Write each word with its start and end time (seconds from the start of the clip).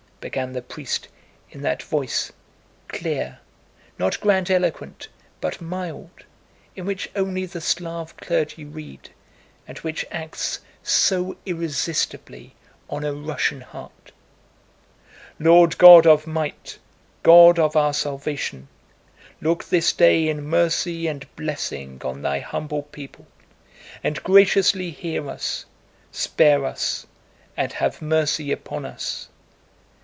began 0.21 0.53
the 0.53 0.61
priest 0.61 1.07
in 1.49 1.63
that 1.63 1.81
voice, 1.81 2.31
clear, 2.87 3.39
not 3.97 4.21
grandiloquent 4.21 5.07
but 5.41 5.59
mild, 5.59 6.25
in 6.75 6.85
which 6.85 7.09
only 7.15 7.43
the 7.43 7.59
Slav 7.59 8.15
clergy 8.17 8.63
read 8.63 9.09
and 9.67 9.79
which 9.79 10.05
acts 10.11 10.59
so 10.83 11.35
irresistibly 11.47 12.53
on 12.87 13.03
a 13.03 13.11
Russian 13.15 13.61
heart. 13.61 14.11
"Lord 15.39 15.79
God 15.79 16.05
of 16.05 16.27
might, 16.27 16.77
God 17.23 17.57
of 17.57 17.75
our 17.75 17.91
salvation! 17.91 18.67
Look 19.41 19.63
this 19.69 19.91
day 19.91 20.29
in 20.29 20.43
mercy 20.47 21.07
and 21.07 21.25
blessing 21.35 21.99
on 22.05 22.21
Thy 22.21 22.41
humble 22.41 22.83
people, 22.83 23.25
and 24.03 24.21
graciously 24.21 24.91
hear 24.91 25.27
us, 25.31 25.65
spare 26.11 26.63
us, 26.63 27.07
and 27.57 27.73
have 27.73 28.03
mercy 28.03 28.51
upon 28.51 28.85
us! 28.85 29.27